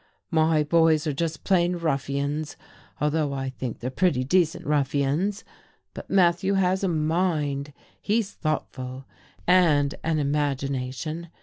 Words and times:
My 0.31 0.63
boys 0.63 1.05
are 1.05 1.13
just 1.13 1.43
plain 1.43 1.75
ruffians 1.75 2.57
although 2.99 3.33
I 3.33 3.51
think 3.51 3.81
they're 3.81 3.91
pretty 3.91 4.23
decent 4.23 4.65
ruffians, 4.65 5.43
but 5.93 6.09
Matthew 6.09 6.55
has 6.55 6.83
a 6.83 6.87
mind 6.87 7.71
he's 8.01 8.31
thoughtful 8.31 9.05
and 9.45 9.93
an 10.03 10.17
imagination. 10.17 11.29